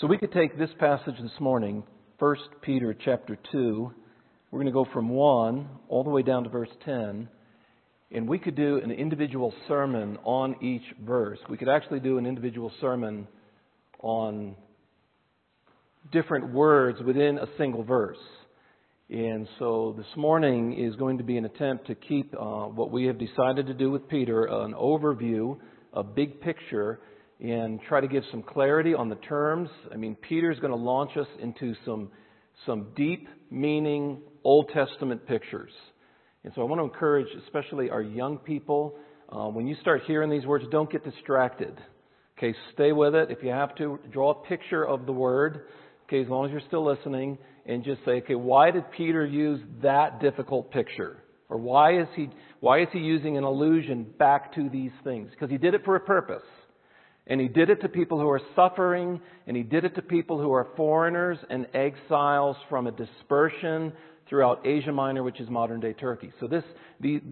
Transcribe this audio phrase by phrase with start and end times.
[0.00, 1.84] So we could take this passage this morning,
[2.18, 3.92] 1 Peter chapter 2.
[4.50, 7.28] We're going to go from 1 all the way down to verse 10.
[8.10, 11.38] And we could do an individual sermon on each verse.
[11.48, 13.28] We could actually do an individual sermon
[14.00, 14.56] on
[16.10, 18.18] different words within a single verse.
[19.10, 23.04] And so this morning is going to be an attempt to keep uh, what we
[23.04, 25.56] have decided to do with Peter an overview,
[25.92, 26.98] a big picture,
[27.40, 29.68] and try to give some clarity on the terms.
[29.92, 32.10] I mean, Peter is going to launch us into some,
[32.66, 35.72] some deep meaning Old Testament pictures.
[36.44, 38.96] And so I want to encourage, especially our young people,
[39.30, 41.76] uh, when you start hearing these words, don't get distracted.
[42.38, 43.30] Okay, stay with it.
[43.30, 45.66] If you have to, draw a picture of the word.
[46.04, 49.60] Okay, as long as you're still listening, and just say, okay, why did Peter use
[49.82, 51.22] that difficult picture?
[51.48, 52.28] Or why is he
[52.60, 55.30] why is he using an allusion back to these things?
[55.30, 56.42] Because he did it for a purpose.
[57.26, 60.38] And he did it to people who are suffering, and he did it to people
[60.38, 63.92] who are foreigners and exiles from a dispersion
[64.28, 66.32] throughout Asia Minor, which is modern day Turkey.
[66.40, 66.64] So this,
[67.00, 67.22] the,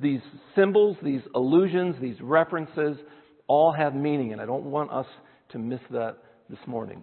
[0.00, 0.20] these
[0.54, 2.96] symbols, these allusions, these references,
[3.48, 5.06] all have meaning, and I don't want us
[5.50, 6.18] to miss that
[6.48, 7.02] this morning.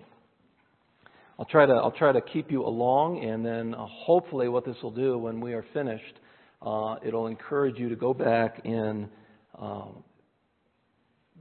[1.38, 4.76] I'll try to I'll try to keep you along, and then uh, hopefully, what this
[4.84, 6.20] will do when we are finished,
[6.62, 9.08] uh, it'll encourage you to go back and
[9.58, 10.04] um,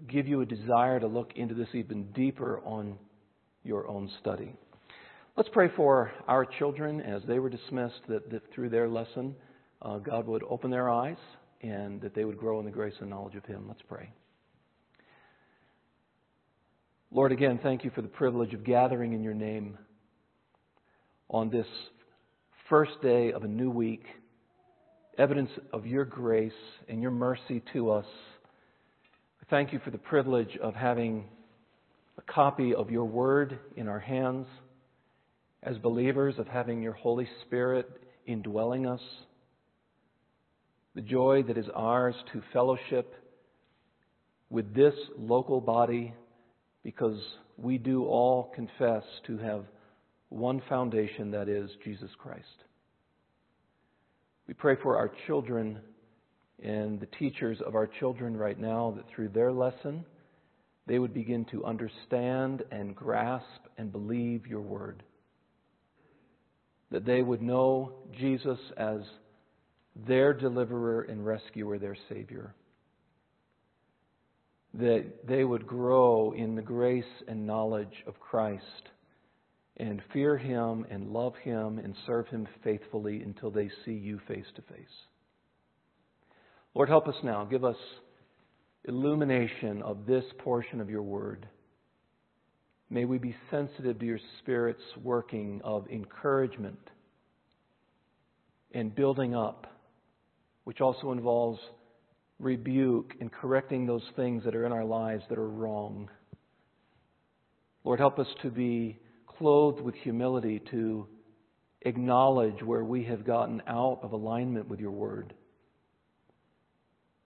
[0.07, 2.99] give you a desire to look into this even deeper on
[3.65, 4.55] your own study.
[5.37, 9.35] Let's pray for our children as they were dismissed that, that through their lesson,
[9.83, 11.17] uh, God would open their eyes
[11.63, 13.65] and that they would grow in the grace and knowledge of Him.
[13.69, 14.11] Let's pray.
[17.11, 19.79] Lord, again, thank you for the privilege of gathering in your name
[21.31, 21.67] on this
[22.69, 24.05] first day of a new week,
[25.17, 26.53] evidence of your grace
[26.89, 28.07] and your mercy to us.
[29.51, 31.25] Thank you for the privilege of having
[32.19, 34.47] a copy of your word in our hands
[35.63, 37.89] as believers, of having your Holy Spirit
[38.27, 39.01] indwelling us,
[40.95, 43.15] the joy that is ours to fellowship
[44.51, 46.13] with this local body
[46.85, 47.19] because
[47.57, 49.65] we do all confess to have
[50.29, 52.45] one foundation that is Jesus Christ.
[54.47, 55.79] We pray for our children
[56.63, 60.05] and the teachers of our children right now that through their lesson,
[60.87, 65.03] they would begin to understand and grasp and believe your word.
[66.91, 69.01] That they would know Jesus as
[70.07, 72.55] their deliverer and rescuer, their Savior.
[74.75, 78.89] That they would grow in the grace and knowledge of Christ
[79.77, 84.47] and fear Him and love Him and serve Him faithfully until they see you face
[84.57, 84.87] to face.
[86.79, 87.45] Lord, help us now.
[87.45, 87.75] Give us
[88.85, 91.49] illumination of this portion of your word.
[92.89, 96.79] May we be sensitive to your Spirit's working of encouragement
[98.73, 99.67] and building up,
[100.63, 101.59] which also involves
[102.39, 106.09] rebuke and correcting those things that are in our lives that are wrong.
[107.83, 111.09] Lord, help us to be clothed with humility to
[111.83, 115.35] acknowledge where we have gotten out of alignment with your word.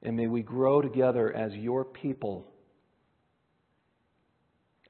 [0.03, 2.47] And may we grow together as your people,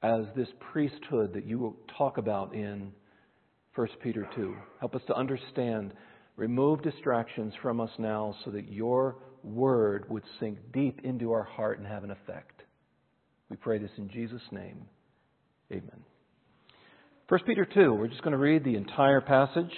[0.01, 2.91] as this priesthood that you talk about in
[3.75, 4.55] 1 Peter 2.
[4.79, 5.93] Help us to understand.
[6.35, 11.77] Remove distractions from us now so that your word would sink deep into our heart
[11.77, 12.61] and have an effect.
[13.49, 14.85] We pray this in Jesus' name.
[15.71, 16.03] Amen.
[17.29, 19.71] 1 Peter 2, we're just going to read the entire passage.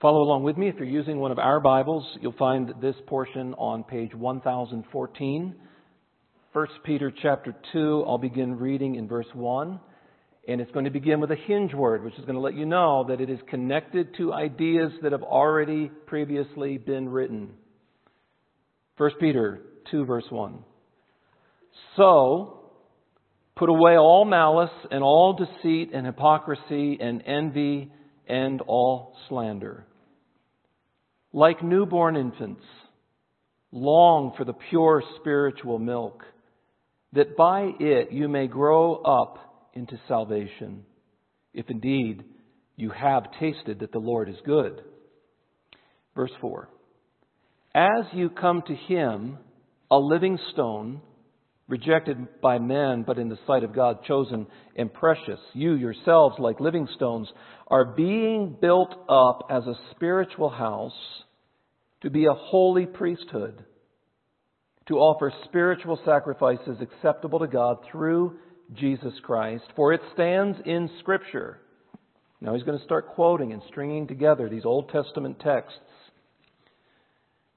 [0.00, 0.68] Follow along with me.
[0.68, 5.54] If you're using one of our Bibles, you'll find this portion on page 1014.
[6.52, 9.78] 1 Peter chapter 2, I'll begin reading in verse 1.
[10.48, 12.64] And it's going to begin with a hinge word, which is going to let you
[12.64, 17.50] know that it is connected to ideas that have already previously been written.
[18.96, 20.64] 1 Peter 2, verse 1.
[21.98, 22.56] So,
[23.54, 27.92] Put away all malice and all deceit and hypocrisy and envy
[28.26, 29.84] and all slander.
[31.32, 32.64] Like newborn infants,
[33.72, 36.24] long for the pure spiritual milk,
[37.12, 40.84] that by it you may grow up into salvation,
[41.54, 42.24] if indeed
[42.76, 44.82] you have tasted that the Lord is good.
[46.14, 46.68] Verse 4
[47.74, 49.38] As you come to him,
[49.90, 51.00] a living stone,
[51.70, 54.46] rejected by men, but in the sight of God, chosen
[54.76, 55.38] and precious.
[55.54, 57.28] You yourselves, like living stones,
[57.68, 60.92] are being built up as a spiritual house
[62.02, 63.64] to be a holy priesthood,
[64.88, 68.36] to offer spiritual sacrifices acceptable to God through
[68.74, 71.60] Jesus Christ, for it stands in Scripture.
[72.40, 75.78] Now he's going to start quoting and stringing together these Old Testament texts.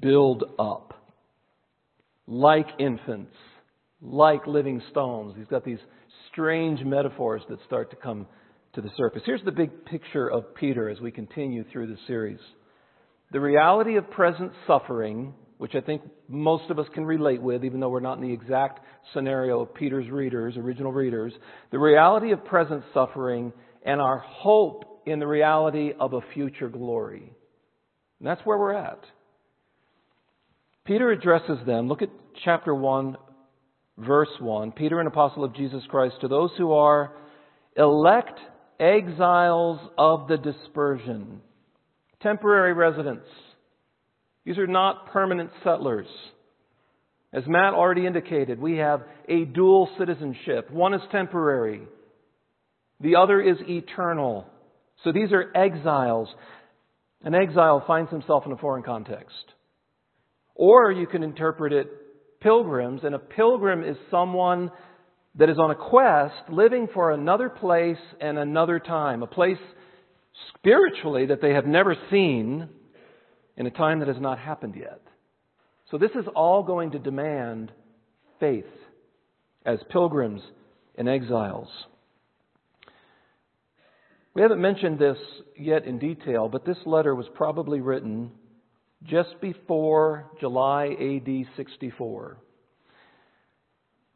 [0.00, 0.94] build up,
[2.26, 3.34] like infants,
[4.00, 5.34] like living stones.
[5.36, 5.78] He's got these
[6.30, 8.26] strange metaphors that start to come
[8.74, 9.22] to the surface.
[9.24, 12.38] Here's the big picture of Peter as we continue through the series.
[13.32, 17.80] The reality of present suffering, which I think most of us can relate with, even
[17.80, 18.80] though we're not in the exact
[19.12, 21.32] scenario of Peter's readers, original readers,
[21.72, 23.52] the reality of present suffering
[23.84, 27.32] and our hope in the reality of a future glory.
[28.20, 29.00] And that's where we're at.
[30.88, 31.86] Peter addresses them.
[31.86, 32.08] Look at
[32.46, 33.18] chapter 1,
[33.98, 34.72] verse 1.
[34.72, 37.12] Peter, an apostle of Jesus Christ, to those who are
[37.76, 38.40] elect
[38.80, 41.42] exiles of the dispersion,
[42.22, 43.26] temporary residents.
[44.46, 46.06] These are not permanent settlers.
[47.34, 50.70] As Matt already indicated, we have a dual citizenship.
[50.70, 51.82] One is temporary,
[52.98, 54.46] the other is eternal.
[55.04, 56.28] So these are exiles.
[57.22, 59.34] An exile finds himself in a foreign context.
[60.58, 61.88] Or you can interpret it
[62.40, 64.70] pilgrims, and a pilgrim is someone
[65.36, 69.58] that is on a quest living for another place and another time, a place
[70.54, 72.68] spiritually that they have never seen
[73.56, 75.00] in a time that has not happened yet.
[75.90, 77.72] So this is all going to demand
[78.40, 78.66] faith
[79.64, 80.42] as pilgrims
[80.96, 81.68] and exiles.
[84.34, 85.18] We haven't mentioned this
[85.56, 88.32] yet in detail, but this letter was probably written
[89.04, 92.38] just before July AD 64.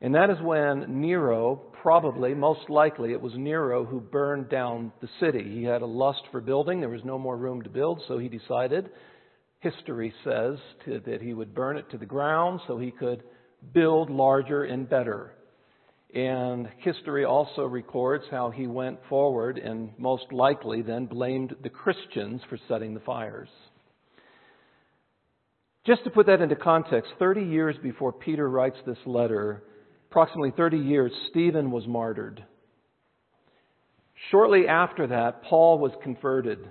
[0.00, 5.08] And that is when Nero, probably, most likely, it was Nero who burned down the
[5.20, 5.44] city.
[5.44, 6.81] He had a lust for building.
[6.81, 8.90] There was no more room to build, so he decided,
[9.61, 13.23] history says, to, that he would burn it to the ground so he could
[13.73, 15.34] build larger and better.
[16.12, 22.43] And history also records how he went forward and most likely then blamed the Christians
[22.50, 23.49] for setting the fires.
[25.84, 29.64] Just to put that into context, 30 years before Peter writes this letter,
[30.11, 32.44] approximately 30 years, Stephen was martyred.
[34.31, 36.69] Shortly after that, Paul was converted.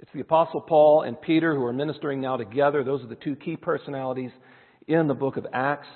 [0.00, 2.84] It's the Apostle Paul and Peter who are ministering now together.
[2.84, 4.32] Those are the two key personalities
[4.86, 5.88] in the book of Acts.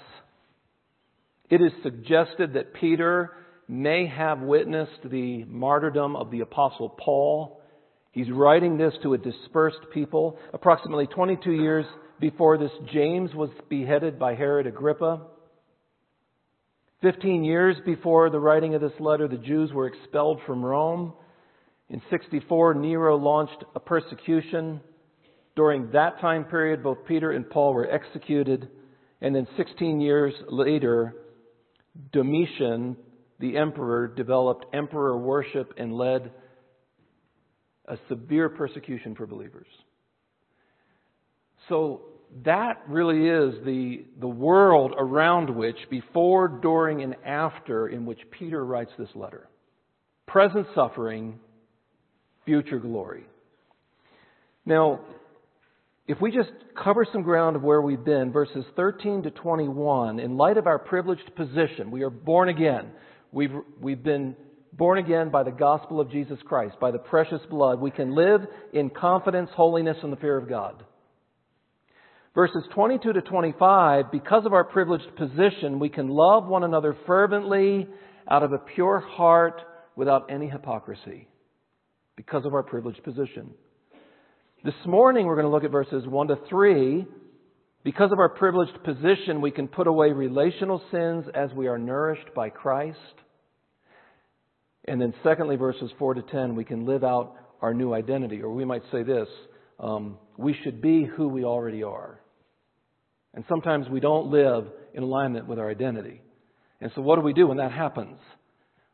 [1.50, 3.32] It is suggested that Peter
[3.68, 7.60] may have witnessed the martyrdom of the Apostle Paul.
[8.12, 10.38] He's writing this to a dispersed people.
[10.54, 11.84] Approximately 22 years
[12.20, 15.22] before this, James was beheaded by Herod Agrippa.
[17.02, 21.12] 15 years before the writing of this letter, the Jews were expelled from Rome.
[21.88, 24.80] In 64, Nero launched a persecution.
[25.54, 28.68] During that time period, both Peter and Paul were executed.
[29.20, 31.14] And then 16 years later,
[32.12, 32.96] Domitian,
[33.38, 36.32] the emperor, developed emperor worship and led
[37.86, 39.66] a severe persecution for believers.
[41.68, 42.02] So
[42.44, 48.64] that really is the, the world around which, before, during, and after, in which Peter
[48.64, 49.48] writes this letter.
[50.26, 51.38] Present suffering,
[52.44, 53.24] future glory.
[54.64, 55.00] Now,
[56.06, 56.50] if we just
[56.82, 60.78] cover some ground of where we've been, verses 13 to 21, in light of our
[60.78, 62.90] privileged position, we are born again.
[63.32, 64.36] We've, we've been
[64.72, 67.80] born again by the gospel of Jesus Christ, by the precious blood.
[67.80, 68.42] We can live
[68.72, 70.84] in confidence, holiness, and the fear of God.
[72.36, 77.88] Verses 22 to 25, because of our privileged position, we can love one another fervently
[78.30, 79.62] out of a pure heart
[79.96, 81.28] without any hypocrisy.
[82.14, 83.54] Because of our privileged position.
[84.62, 87.06] This morning we're going to look at verses 1 to 3.
[87.84, 92.34] Because of our privileged position, we can put away relational sins as we are nourished
[92.34, 92.98] by Christ.
[94.86, 98.42] And then, secondly, verses 4 to 10, we can live out our new identity.
[98.42, 99.28] Or we might say this
[99.80, 102.20] um, we should be who we already are.
[103.36, 106.22] And sometimes we don't live in alignment with our identity.
[106.80, 108.18] And so, what do we do when that happens?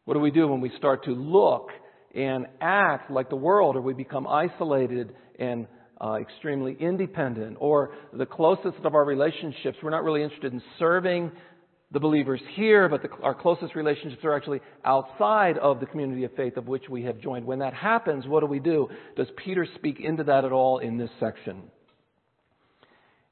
[0.05, 1.69] What do we do when we start to look
[2.15, 5.67] and act like the world, or we become isolated and
[6.01, 11.31] uh, extremely independent, or the closest of our relationships, we're not really interested in serving
[11.93, 16.35] the believers here, but the, our closest relationships are actually outside of the community of
[16.35, 17.47] faith of which we have joined.
[17.47, 18.89] When that happens, what do we do?
[19.17, 21.63] Does Peter speak into that at all in this section?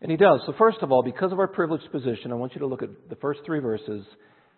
[0.03, 0.41] And he does.
[0.47, 2.89] So, first of all, because of our privileged position, I want you to look at
[3.09, 4.05] the first three verses.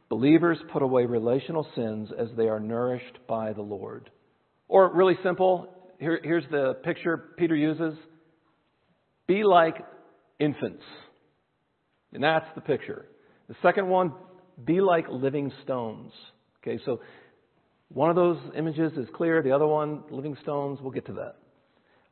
[0.08, 4.10] Believers put away relational sins as they are nourished by the Lord.
[4.68, 7.94] Or, really simple, here, here's the picture Peter uses
[9.26, 9.76] be like
[10.38, 10.82] infants.
[12.12, 13.06] And that's the picture.
[13.48, 14.12] The second one,
[14.64, 16.12] be like living stones.
[16.62, 17.00] Okay, so
[17.88, 21.36] one of those images is clear, the other one, living stones, we'll get to that.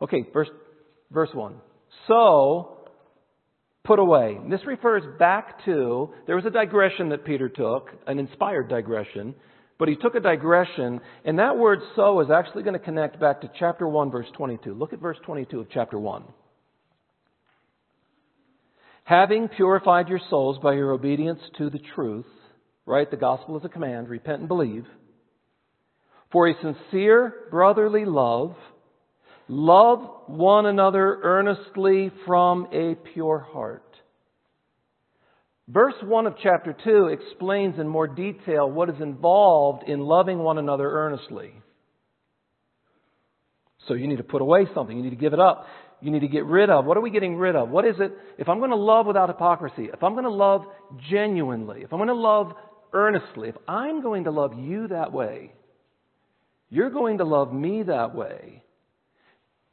[0.02, 0.49] Okay, verse,
[1.10, 1.54] verse 1.
[2.08, 2.79] So,
[3.84, 4.38] put away.
[4.49, 9.34] This refers back to, there was a digression that Peter took, an inspired digression,
[9.78, 13.40] but he took a digression, and that word so is actually going to connect back
[13.40, 14.75] to chapter 1, verse 22.
[14.75, 16.25] Look at verse 22 of chapter 1
[19.10, 22.26] having purified your souls by your obedience to the truth,
[22.87, 23.10] right?
[23.10, 24.87] The gospel is a command, repent and believe.
[26.30, 28.54] For a sincere brotherly love,
[29.50, 33.85] love one another earnestly from a pure heart.
[35.69, 40.59] Verse 1 of chapter 2 explains in more detail what is involved in loving one
[40.59, 41.52] another earnestly.
[43.87, 44.97] So you need to put away something.
[44.97, 45.66] You need to give it up
[46.00, 46.85] you need to get rid of.
[46.85, 47.69] What are we getting rid of?
[47.69, 48.12] What is it?
[48.38, 50.64] If I'm going to love without hypocrisy, if I'm going to love
[51.11, 52.52] genuinely, if I'm going to love
[52.92, 55.52] earnestly, if I'm going to love you that way,
[56.71, 58.62] you're going to love me that way,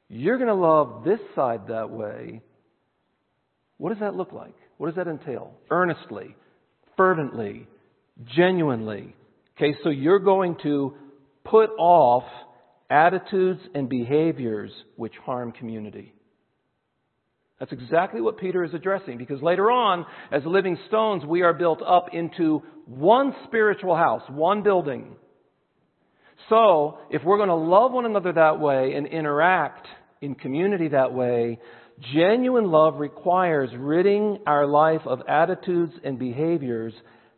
[0.09, 2.41] you're going to love this side that way,
[3.77, 4.55] what does that look like?
[4.77, 5.53] What does that entail?
[5.69, 6.35] Earnestly,
[6.95, 7.67] fervently,
[8.35, 9.15] genuinely.
[9.57, 10.95] Okay, so you're going to
[11.43, 12.23] put off
[12.89, 16.13] attitudes and behaviors which harm community.
[17.59, 21.81] That's exactly what Peter is addressing because later on, as living stones, we are built
[21.81, 25.15] up into one spiritual house, one building.
[26.50, 29.86] So, if we're going to love one another that way and interact
[30.22, 31.60] in community that way,
[32.13, 36.94] genuine love requires ridding our life of attitudes and behaviors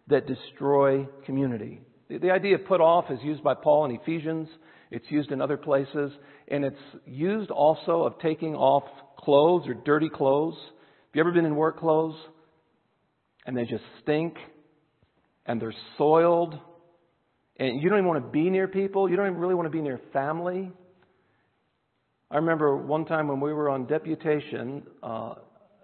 [0.08, 1.82] that destroy community.
[2.10, 4.48] The idea of put off is used by Paul in Ephesians.
[4.91, 6.12] It's used in other places.
[6.48, 8.84] And it's used also of taking off
[9.18, 10.56] clothes or dirty clothes.
[10.58, 12.15] Have you ever been in work clothes?
[13.46, 14.36] And they just stink
[15.46, 16.60] and they're soiled
[17.60, 19.10] and you don't even want to be near people.
[19.10, 20.72] You don't even really want to be near family.
[22.32, 25.36] I remember one time when we were on deputation, uh,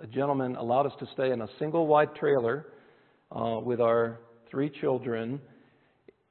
[0.02, 2.68] a gentleman allowed us to stay in a single wide trailer
[3.32, 5.42] uh, with our three children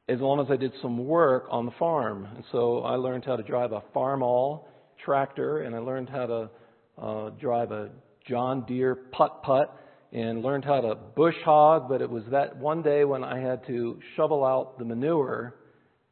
[0.08, 2.26] as long as I did some work on the farm.
[2.34, 4.64] And so I learned how to drive a Farmall
[5.04, 6.50] tractor and I learned how to
[6.96, 7.90] uh, drive a
[8.28, 9.76] John Deere putt putt
[10.14, 13.66] and learned how to bush hog, but it was that one day when I had
[13.66, 15.56] to shovel out the manure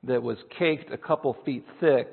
[0.03, 2.11] that was caked a couple feet thick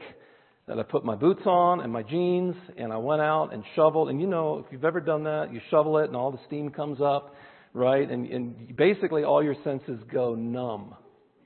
[0.67, 4.09] that I put my boots on and my jeans and I went out and shoveled.
[4.09, 6.69] And you know, if you've ever done that, you shovel it and all the steam
[6.69, 7.33] comes up,
[7.73, 8.07] right?
[8.07, 10.93] And, and basically all your senses go numb,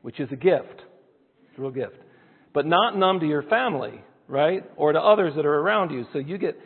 [0.01, 0.81] which is a gift.
[1.47, 1.95] It's a real gift.
[2.53, 4.69] But not numb to your family, right?
[4.75, 6.05] Or to others that are around you.
[6.11, 6.59] So you get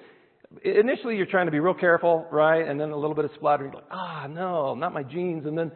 [0.64, 2.68] initially you're trying to be real careful, right?
[2.68, 5.46] And then a little bit of splattering, like, ah, no, not my jeans.
[5.46, 5.72] And then,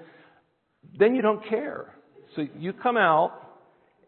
[0.98, 1.94] then you don't care.
[2.36, 3.32] So you come out,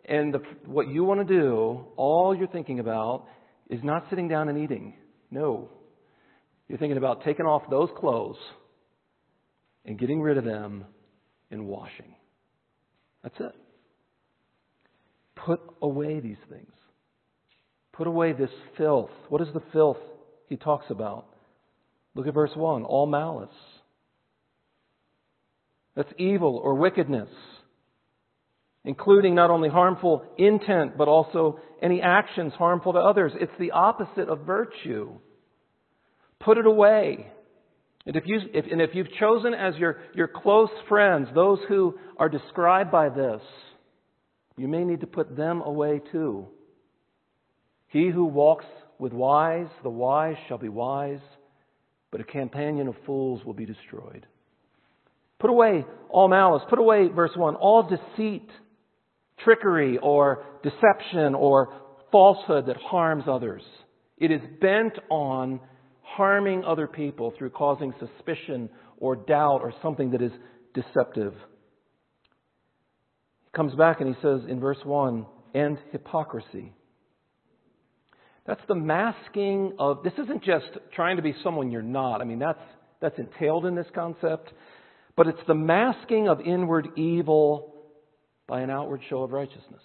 [0.05, 3.25] and the, what you want to do, all you're thinking about
[3.69, 4.93] is not sitting down and eating.
[5.31, 5.69] No.
[6.67, 8.37] You're thinking about taking off those clothes
[9.85, 10.85] and getting rid of them
[11.51, 12.15] and washing.
[13.21, 13.55] That's it.
[15.35, 16.71] Put away these things.
[17.93, 19.11] Put away this filth.
[19.29, 19.97] What is the filth
[20.53, 21.25] he talks about.
[22.13, 23.49] Look at verse 1 all malice.
[25.95, 27.29] That's evil or wickedness,
[28.85, 33.31] including not only harmful intent, but also any actions harmful to others.
[33.41, 35.13] It's the opposite of virtue.
[36.39, 37.31] Put it away.
[38.05, 41.97] And if, you, if, and if you've chosen as your, your close friends those who
[42.17, 43.41] are described by this,
[44.55, 46.45] you may need to put them away too.
[47.87, 48.65] He who walks
[48.99, 51.19] with wise, the wise shall be wise,
[52.11, 54.25] but a companion of fools will be destroyed.
[55.39, 56.63] Put away all malice.
[56.69, 58.49] Put away, verse 1, all deceit.
[59.43, 61.73] trickery or deception or
[62.11, 63.63] falsehood that harms others.
[64.17, 65.59] It is bent on
[66.01, 70.31] harming other people through causing suspicion or doubt or something that is
[70.73, 71.33] deceptive.
[73.43, 76.73] He comes back and he says in verse 1 and hypocrisy.
[78.45, 82.21] That's the masking of, this isn't just trying to be someone you're not.
[82.21, 82.59] I mean, that's,
[82.99, 84.51] that's entailed in this concept.
[85.15, 87.73] But it's the masking of inward evil
[88.47, 89.81] by an outward show of righteousness.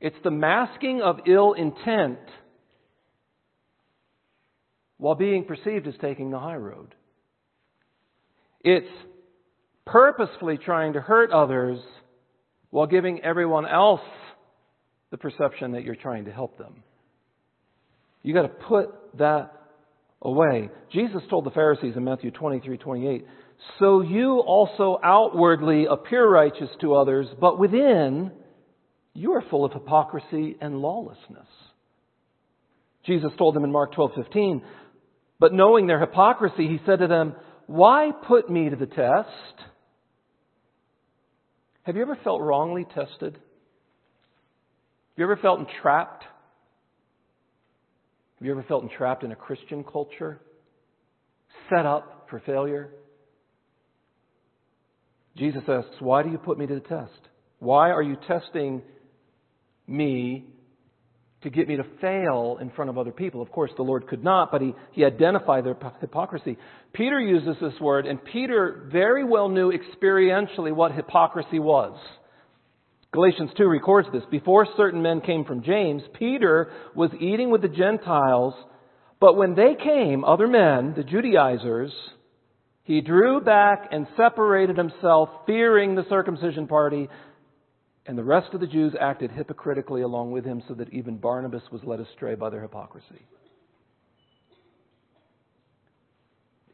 [0.00, 2.18] It's the masking of ill intent
[4.96, 6.94] while being perceived as taking the high road.
[8.60, 8.86] It's
[9.84, 11.80] purposefully trying to hurt others
[12.70, 14.00] while giving everyone else
[15.10, 16.82] the perception that you're trying to help them.
[18.22, 19.52] You got to put that
[20.20, 20.70] away.
[20.92, 23.26] Jesus told the Pharisees in Matthew 23, 28,
[23.78, 28.32] so you also outwardly appear righteous to others, but within
[29.14, 31.46] you are full of hypocrisy and lawlessness.
[33.04, 34.62] Jesus told them in Mark 12:15,
[35.38, 37.34] but knowing their hypocrisy, he said to them,
[37.66, 39.64] "Why put me to the test?
[41.82, 43.34] Have you ever felt wrongly tested?
[43.34, 46.24] Have you ever felt entrapped?
[48.42, 50.40] Have you ever felt entrapped in a Christian culture?
[51.70, 52.90] Set up for failure?
[55.36, 57.20] Jesus asks, Why do you put me to the test?
[57.60, 58.82] Why are you testing
[59.86, 60.46] me
[61.44, 63.42] to get me to fail in front of other people?
[63.42, 66.58] Of course, the Lord could not, but he, he identified their hypocrisy.
[66.92, 71.96] Peter uses this word, and Peter very well knew experientially what hypocrisy was.
[73.12, 74.22] Galatians 2 records this.
[74.30, 78.54] Before certain men came from James, Peter was eating with the Gentiles,
[79.20, 81.92] but when they came, other men, the Judaizers,
[82.84, 87.08] he drew back and separated himself, fearing the circumcision party,
[88.06, 91.62] and the rest of the Jews acted hypocritically along with him, so that even Barnabas
[91.70, 93.26] was led astray by their hypocrisy.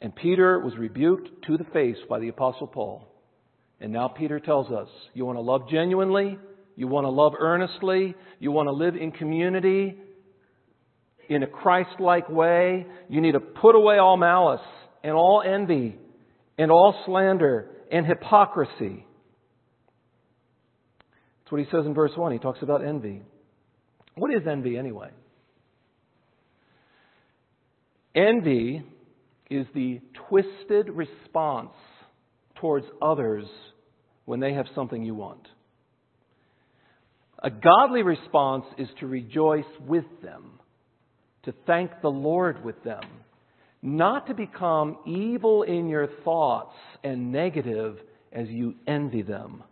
[0.01, 3.09] And Peter was rebuked to the face by the Apostle Paul.
[3.81, 6.39] And now Peter tells us you want to love genuinely,
[6.75, 9.97] you want to love earnestly, you want to live in community
[11.29, 14.61] in a Christ like way, you need to put away all malice
[15.05, 15.97] and all envy
[16.57, 19.07] and all slander and hypocrisy.
[21.41, 22.33] That's what he says in verse 1.
[22.33, 23.23] He talks about envy.
[24.17, 25.11] What is envy anyway?
[28.15, 28.83] Envy
[29.51, 31.71] is the twisted response
[32.61, 33.47] towards others
[34.25, 35.47] when they have something you want.
[37.43, 40.59] A godly response is to rejoice with them,
[41.45, 43.03] to thank the Lord with them,
[43.81, 47.97] not to become evil in your thoughts and negative
[48.33, 49.63] as you envy them.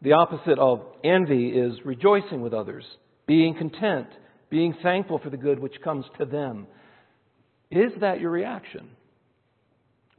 [0.00, 2.84] The opposite of envy is rejoicing with others,
[3.26, 4.08] being content,
[4.50, 6.66] being thankful for the good which comes to them.
[7.70, 8.88] Is that your reaction?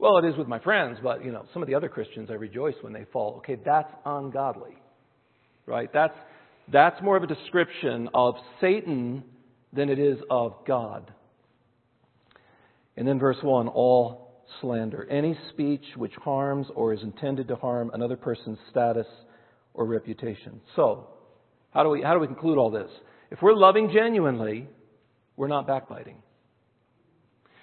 [0.04, 2.34] Well, it is with my friends, but you know, some of the other Christians I
[2.34, 3.36] rejoice when they fall.
[3.38, 4.76] Okay, that's ungodly.
[5.64, 5.90] Right?
[5.94, 6.12] That's
[6.70, 9.24] that's more of a description of Satan
[9.72, 11.10] than it is of God.
[12.98, 15.08] And then verse 1 all slander.
[15.10, 19.06] Any speech which harms or is intended to harm another person's status
[19.72, 20.60] or reputation.
[20.76, 21.08] So,
[21.72, 22.90] how do we, how do we conclude all this?
[23.30, 24.68] If we're loving genuinely,
[25.38, 26.18] we're not backbiting.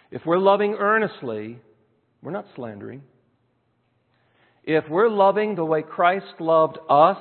[0.10, 1.60] If we're loving earnestly,
[2.21, 3.01] we're not slandering.
[4.63, 7.17] If we're loving the way Christ loved us,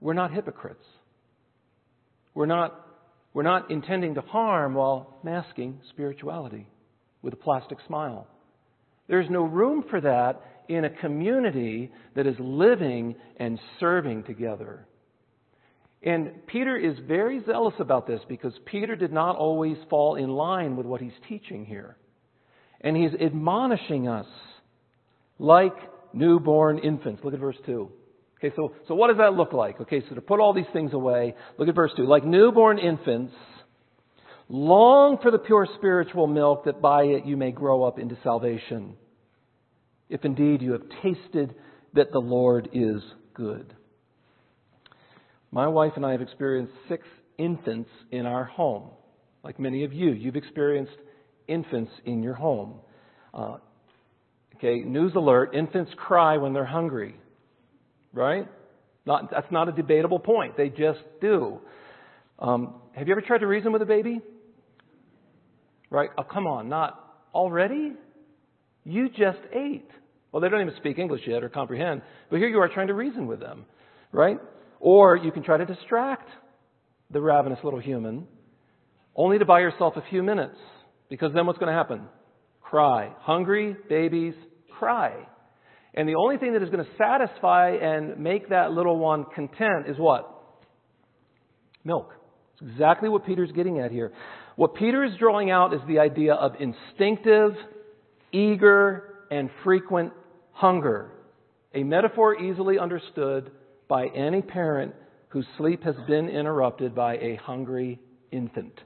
[0.00, 0.84] we're not hypocrites.
[2.34, 2.80] We're not
[3.32, 6.68] we're not intending to harm while masking spirituality
[7.20, 8.28] with a plastic smile.
[9.08, 14.86] There's no room for that in a community that is living and serving together.
[16.02, 20.76] And Peter is very zealous about this because Peter did not always fall in line
[20.76, 21.96] with what he's teaching here.
[22.84, 24.26] And he's admonishing us
[25.38, 25.74] like
[26.12, 27.24] newborn infants.
[27.24, 27.90] Look at verse 2.
[28.38, 29.80] Okay, so, so what does that look like?
[29.80, 32.06] Okay, so to put all these things away, look at verse 2.
[32.06, 33.32] Like newborn infants,
[34.48, 38.96] long for the pure spiritual milk that by it you may grow up into salvation.
[40.10, 41.54] If indeed you have tasted
[41.94, 43.74] that the Lord is good.
[45.50, 47.06] My wife and I have experienced six
[47.38, 48.90] infants in our home.
[49.42, 50.92] Like many of you, you've experienced
[51.48, 52.74] infants in your home.
[53.32, 53.56] Uh,
[54.56, 57.16] okay, news alert infants cry when they're hungry
[58.14, 58.48] right?
[59.04, 60.56] Not, that's not a debatable point.
[60.56, 61.58] They just do.
[62.38, 64.20] Um, have you ever tried to reason with a baby?
[65.90, 66.10] Right?
[66.16, 66.98] Oh, come on, not
[67.34, 67.92] already?
[68.84, 69.88] You just ate,
[70.32, 72.94] Well, they don't even speak English yet or comprehend, but here you are trying to
[72.94, 73.66] reason with them,
[74.12, 74.38] right?
[74.80, 76.28] Or you can try to distract
[77.10, 78.26] the ravenous little human
[79.14, 80.56] only to buy yourself a few minutes
[81.08, 82.02] because then what's going to happen?
[82.62, 83.12] Cry.
[83.20, 84.34] Hungry babies
[84.78, 85.14] cry.
[85.94, 89.86] And the only thing that is going to satisfy and make that little one content
[89.88, 90.30] is what?
[91.84, 92.12] Milk.
[92.54, 94.12] It's exactly what Peter's getting at here.
[94.56, 97.52] What Peter is drawing out is the idea of instinctive,
[98.32, 100.12] eager, and frequent
[100.52, 101.10] hunger.
[101.74, 103.50] A metaphor easily understood
[103.88, 104.94] by any parent
[105.28, 108.80] whose sleep has been interrupted by a hungry infant.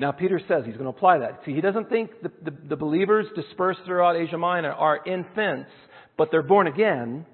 [0.00, 1.42] Now, Peter says he's going to apply that.
[1.44, 5.68] See, he doesn't think the, the, the believers dispersed throughout Asia Minor are infants,
[6.16, 7.26] but they're born again.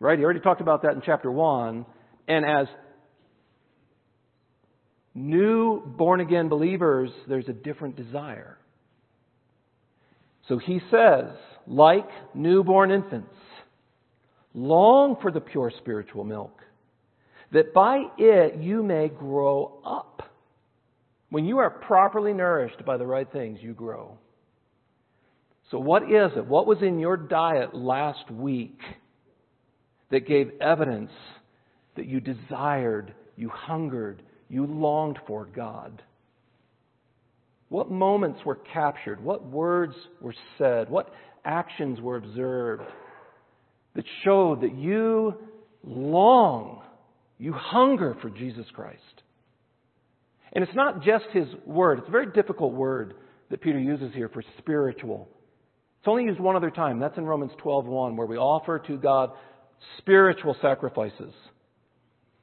[0.00, 0.18] Right?
[0.18, 1.84] He already talked about that in chapter 1.
[2.28, 2.66] And as
[5.14, 8.56] new born again believers, there's a different desire.
[10.48, 11.26] So he says,
[11.66, 13.34] like newborn infants,
[14.54, 16.58] long for the pure spiritual milk,
[17.52, 20.07] that by it you may grow up.
[21.30, 24.16] When you are properly nourished by the right things, you grow.
[25.70, 26.46] So, what is it?
[26.46, 28.78] What was in your diet last week
[30.10, 31.10] that gave evidence
[31.96, 36.02] that you desired, you hungered, you longed for God?
[37.68, 39.22] What moments were captured?
[39.22, 40.88] What words were said?
[40.88, 41.12] What
[41.44, 42.84] actions were observed
[43.94, 45.34] that showed that you
[45.84, 46.82] long,
[47.38, 49.17] you hunger for Jesus Christ?
[50.52, 53.14] And it's not just his word, it's a very difficult word
[53.50, 55.28] that Peter uses here for spiritual.
[56.00, 57.00] It's only used one other time.
[57.00, 59.30] That's in Romans 12:1 where we offer to God
[59.98, 61.32] spiritual sacrifices.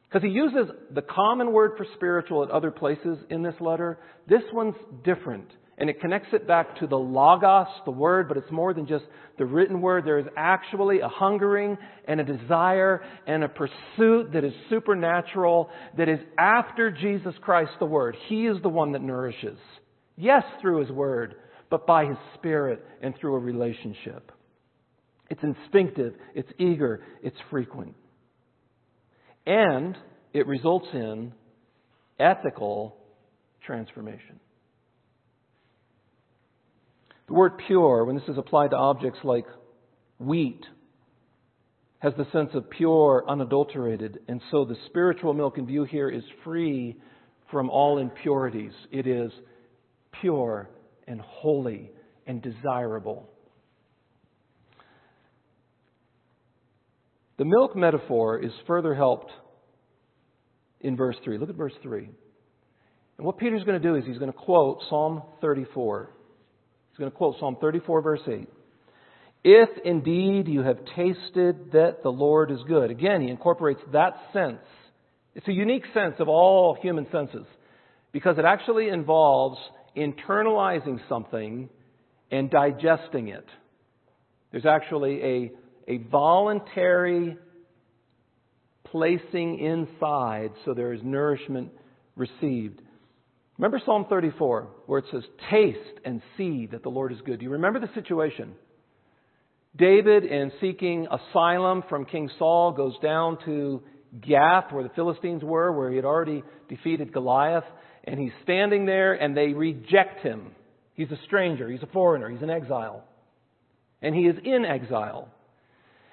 [0.03, 3.99] Because he uses the common word for spiritual at other places in this letter.
[4.27, 5.47] This one's different.
[5.77, 9.03] And it connects it back to the logos, the word, but it's more than just
[9.38, 10.05] the written word.
[10.05, 16.07] There is actually a hungering and a desire and a pursuit that is supernatural, that
[16.07, 18.15] is after Jesus Christ, the word.
[18.29, 19.57] He is the one that nourishes.
[20.15, 21.35] Yes, through his word,
[21.69, 24.31] but by his spirit and through a relationship.
[25.29, 27.95] It's instinctive, it's eager, it's frequent.
[29.45, 29.97] And
[30.33, 31.33] it results in
[32.17, 32.95] ethical
[33.65, 34.39] transformation.
[37.27, 39.45] The word pure, when this is applied to objects like
[40.19, 40.63] wheat,
[41.99, 44.19] has the sense of pure, unadulterated.
[44.27, 46.97] And so the spiritual milk in view here is free
[47.51, 48.73] from all impurities.
[48.91, 49.31] It is
[50.21, 50.69] pure
[51.07, 51.91] and holy
[52.27, 53.29] and desirable.
[57.38, 59.31] The milk metaphor is further helped
[60.81, 61.38] in verse 3.
[61.38, 62.09] Look at verse 3.
[63.17, 66.11] And what Peter's going to do is he's going to quote Psalm 34.
[66.95, 68.47] He's going to quote Psalm 34, verse 8.
[69.43, 72.89] If indeed you have tasted that the Lord is good.
[72.89, 74.62] Again, he incorporates that sense.
[75.34, 77.45] It's a unique sense of all human senses
[78.13, 79.58] because it actually involves
[79.97, 81.67] internalizing something
[82.31, 83.45] and digesting it.
[84.53, 85.51] There's actually a
[85.89, 87.36] a voluntary
[88.86, 91.71] placing inside so there is nourishment
[92.15, 92.81] received.
[93.57, 97.39] Remember Psalm 34, where it says, Taste and see that the Lord is good.
[97.39, 98.53] Do you remember the situation?
[99.75, 103.81] David, in seeking asylum from King Saul, goes down to
[104.21, 107.65] Gath, where the Philistines were, where he had already defeated Goliath,
[108.05, 110.51] and he's standing there and they reject him.
[110.93, 113.03] He's a stranger, he's a foreigner, he's an exile.
[114.01, 115.29] And he is in exile.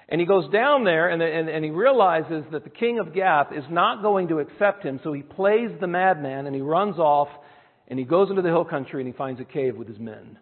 [0.09, 3.53] And he goes down there and, and, and, he realizes that the king of Gath
[3.53, 7.29] is not going to accept him, so he plays the madman and he runs off
[7.87, 10.37] and he goes into the hill country and he finds a cave with his men.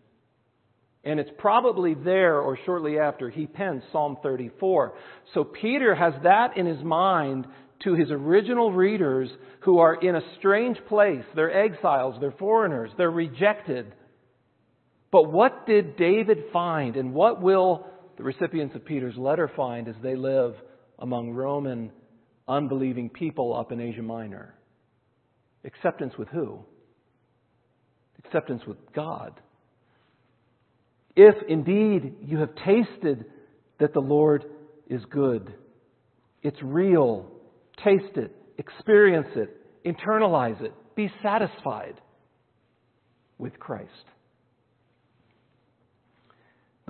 [1.03, 4.93] And it's probably there or shortly after he pens Psalm 34.
[5.33, 7.47] So Peter has that in his mind
[7.83, 9.29] to his original readers
[9.61, 11.23] who are in a strange place.
[11.35, 13.93] They're exiles, they're foreigners, they're rejected.
[15.11, 17.87] But what did David find and what will
[18.21, 20.53] the recipients of Peter's letter find as they live
[20.99, 21.91] among Roman
[22.47, 24.53] unbelieving people up in Asia Minor.
[25.65, 26.59] Acceptance with who?
[28.23, 29.41] Acceptance with God.
[31.15, 33.25] If indeed you have tasted
[33.79, 34.45] that the Lord
[34.87, 35.55] is good,
[36.43, 37.25] it's real.
[37.83, 39.49] Taste it, experience it,
[39.83, 41.95] internalize it, be satisfied
[43.39, 43.89] with Christ.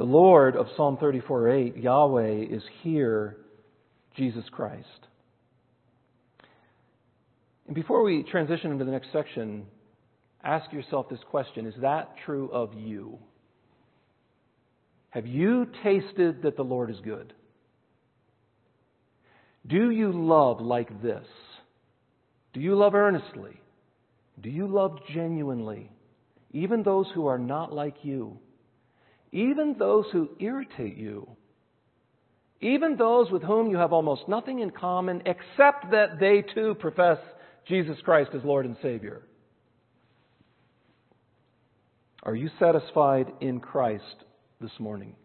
[0.01, 3.37] The Lord of Psalm 34:8, Yahweh, is here,
[4.15, 4.87] Jesus Christ.
[7.67, 9.67] And before we transition into the next section,
[10.43, 13.19] ask yourself this question Is that true of you?
[15.11, 17.35] Have you tasted that the Lord is good?
[19.67, 21.27] Do you love like this?
[22.53, 23.61] Do you love earnestly?
[24.41, 25.91] Do you love genuinely?
[26.53, 28.39] Even those who are not like you?
[29.31, 31.27] Even those who irritate you?
[32.59, 37.17] Even those with whom you have almost nothing in common except that they too profess
[37.67, 39.23] Jesus Christ as Lord and Savior?
[42.23, 44.03] Are you satisfied in Christ
[44.59, 45.15] this morning?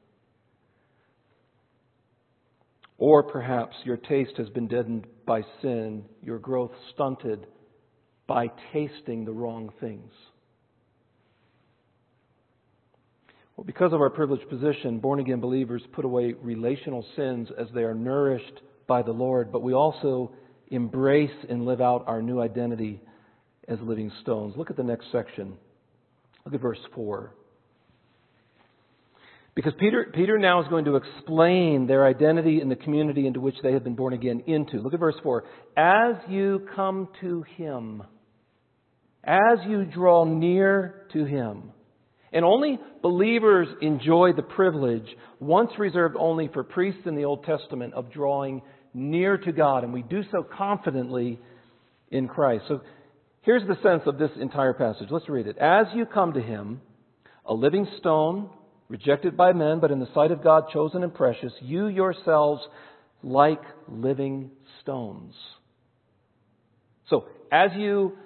[2.97, 7.47] Or perhaps your taste has been deadened by sin, your growth stunted
[8.27, 10.13] by tasting the wrong things.
[13.57, 17.83] Well, because of our privileged position, born again believers put away relational sins as they
[17.83, 20.33] are nourished by the Lord, but we also
[20.69, 23.01] embrace and live out our new identity
[23.67, 24.55] as living stones.
[24.57, 25.55] Look at the next section.
[26.45, 27.33] Look at verse 4.
[29.55, 33.57] Because Peter, Peter now is going to explain their identity in the community into which
[33.63, 34.77] they have been born again into.
[34.81, 35.45] Look at verse 4.
[35.79, 38.03] As you come to him,
[39.25, 41.73] as you draw near to him,
[42.33, 45.07] and only believers enjoy the privilege,
[45.41, 48.63] once reserved only for priests in the Old Testament, of drawing
[48.93, 49.85] near to God.
[49.85, 51.39] And we do so confidently
[52.11, 52.65] in Christ.
[52.69, 52.81] So
[53.43, 55.09] here's the sense of this entire passage.
[55.11, 55.59] Let's read it.
[55.59, 56.81] As you come to him,
[57.45, 58.51] a living stone,
[58.89, 62.63] rejected by men, but in the sight of God chosen and precious, you yourselves
[63.23, 64.51] like living
[64.83, 65.35] stones.
[67.09, 68.17] So, as you,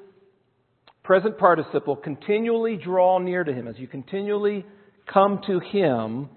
[1.03, 4.65] present participle, continually draw near to Him, as you continually
[5.13, 6.29] come to Him,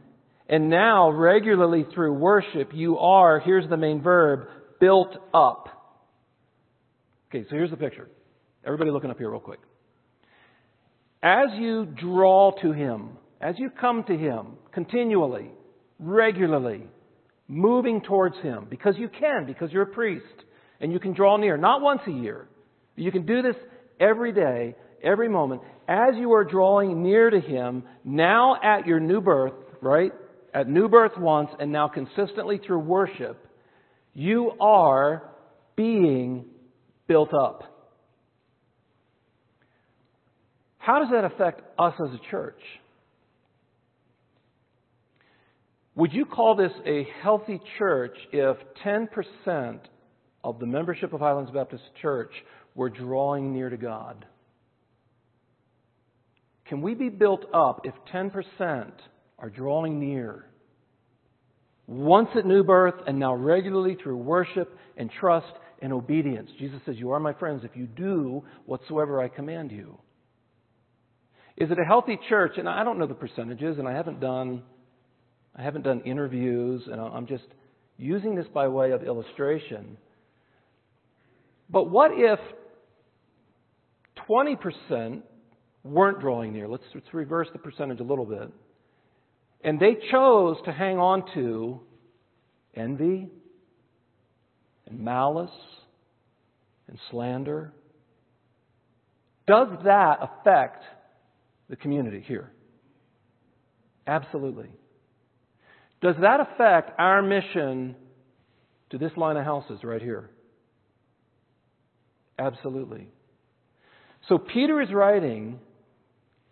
[0.49, 4.47] and now regularly through worship, you are, here's the main verb,
[4.79, 5.69] built up.
[7.29, 8.09] Okay, so here's the picture.
[8.65, 9.59] Everybody looking up here real quick.
[11.21, 15.49] As you draw to Him, as you come to Him continually,
[15.99, 16.83] regularly,
[17.47, 20.25] moving towards Him, because you can, because you're a priest,
[20.79, 22.47] and you can draw near, not once a year.
[22.95, 23.55] You can do this
[24.03, 25.61] every day, every moment.
[25.87, 30.11] As you are drawing near to Him, now at your new birth, right?
[30.53, 33.47] At new birth once, and now consistently through worship,
[34.13, 35.23] you are
[35.75, 36.45] being
[37.07, 37.63] built up.
[40.77, 42.59] How does that affect us as a church?
[45.95, 49.79] Would you call this a healthy church if 10%
[50.43, 52.31] of the membership of Highlands Baptist Church
[52.75, 54.25] were drawing near to God?
[56.65, 58.91] Can we be built up if 10%
[59.39, 60.45] are drawing near?
[61.85, 66.49] Once at new birth and now regularly through worship and trust and obedience.
[66.57, 69.97] Jesus says, You are my friends if you do whatsoever I command you.
[71.57, 72.53] Is it a healthy church?
[72.57, 74.63] And I don't know the percentages, and I haven't done
[75.55, 77.45] I haven't done interviews, and I'm just
[77.97, 79.97] using this by way of illustration.
[81.69, 82.39] But what if
[84.29, 85.21] 20%
[85.83, 86.67] weren't drawing near?
[86.67, 88.51] Let's, let's reverse the percentage a little bit.
[89.63, 91.79] And they chose to hang on to
[92.75, 93.29] envy
[94.87, 95.49] and malice
[96.87, 97.73] and slander.
[99.47, 100.83] Does that affect
[101.69, 102.51] the community here?
[104.05, 104.69] Absolutely.
[106.01, 107.95] Does that affect our mission
[108.89, 110.29] to this line of houses right here?
[112.37, 113.07] Absolutely.
[114.29, 115.59] So Peter is writing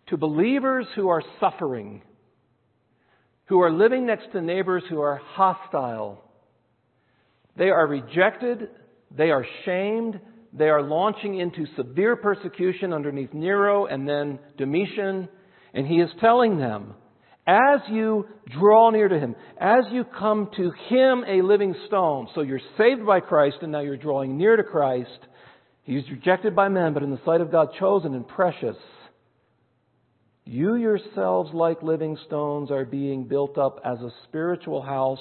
[0.08, 2.02] to believers who are suffering,
[3.46, 6.22] who are living next to neighbors who are hostile.
[7.56, 8.68] They are rejected,
[9.10, 10.20] they are shamed,
[10.52, 15.28] they are launching into severe persecution underneath Nero and then Domitian,
[15.72, 16.94] and he is telling them,
[17.46, 18.26] as you
[18.58, 23.04] draw near to Him, as you come to Him, a living stone, so you're saved
[23.04, 25.08] by Christ and now you're drawing near to Christ.
[25.84, 28.76] He's rejected by men, but in the sight of God, chosen and precious.
[30.44, 35.20] You yourselves, like living stones, are being built up as a spiritual house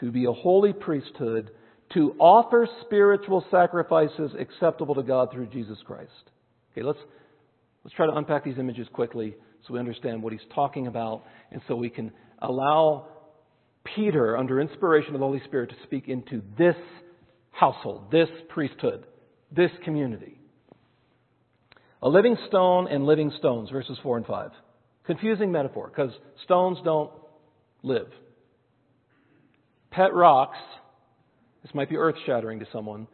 [0.00, 1.50] to be a holy priesthood,
[1.94, 6.10] to offer spiritual sacrifices acceptable to God through Jesus Christ.
[6.72, 6.98] Okay, let's,
[7.84, 9.34] let's try to unpack these images quickly
[9.66, 13.08] so we understand what he's talking about, and so we can allow
[13.94, 16.76] Peter, under inspiration of the Holy Spirit, to speak into this
[17.50, 19.04] household, this priesthood,
[19.50, 20.38] this community.
[22.02, 24.50] A living stone and living stones, verses 4 and 5.
[25.06, 26.12] Confusing metaphor, because
[26.44, 27.10] stones don't
[27.82, 28.08] live.
[29.90, 30.58] Pet rocks,
[31.62, 33.06] this might be earth shattering to someone,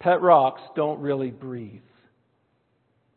[0.00, 1.82] pet rocks don't really breathe.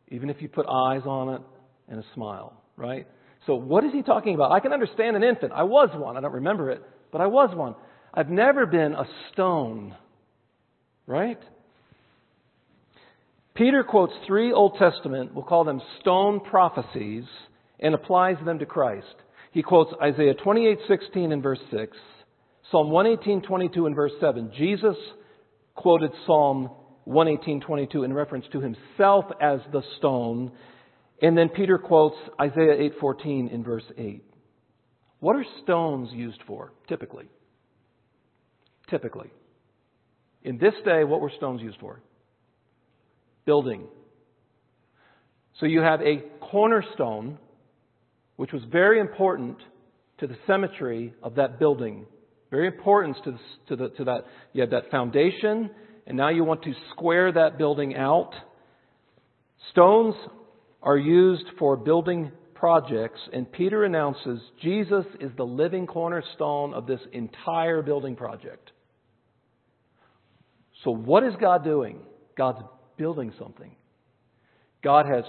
[0.10, 1.42] Even if you put eyes on it
[1.88, 3.08] and a smile right?
[3.46, 4.52] So, what is he talking about?
[4.52, 5.54] I can understand an infant.
[5.54, 6.18] I was one.
[6.18, 7.76] I don't remember it, but I was one.
[8.14, 9.96] I've never been a stone.
[11.08, 11.40] Right?
[13.56, 17.24] Peter quotes three Old Testament, we'll call them stone prophecies,
[17.80, 19.16] and applies them to Christ.
[19.52, 21.98] He quotes Isaiah 28:16 in verse 6,
[22.70, 24.52] Psalm 118:22 in verse 7.
[24.52, 24.98] Jesus
[25.76, 26.70] quoted Psalm
[27.08, 30.52] 118:22 in reference to himself as the stone,
[31.22, 34.24] and then Peter quotes Isaiah 8:14 in verse 8.
[35.20, 37.30] What are stones used for typically?
[38.90, 39.32] Typically.
[40.44, 42.02] In this day, what were stones used for?
[43.46, 43.88] Building.
[45.60, 47.38] So you have a cornerstone,
[48.36, 49.58] which was very important
[50.20, 52.06] to the symmetry of that building.
[52.52, 54.26] Very important to, the, to, the, to that.
[54.54, 55.70] You have that foundation,
[56.08, 58.32] and now you want to square that building out.
[59.72, 60.16] Stones
[60.82, 67.02] are used for building projects, and Peter announces Jesus is the living cornerstone of this
[67.12, 68.72] entire building project.
[70.84, 72.00] So, what is God doing?
[72.38, 72.62] God's
[72.98, 73.76] building something.
[74.84, 75.24] God has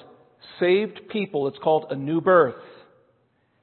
[0.61, 1.49] saved people.
[1.49, 2.55] It's called a new birth.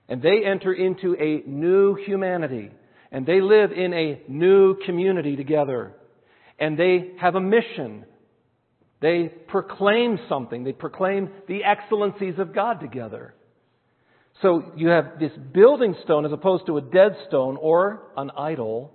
[0.09, 2.71] And they enter into a new humanity.
[3.11, 5.93] And they live in a new community together.
[6.59, 8.05] And they have a mission.
[9.01, 10.63] They proclaim something.
[10.63, 13.33] They proclaim the excellencies of God together.
[14.41, 18.93] So you have this building stone as opposed to a dead stone or an idol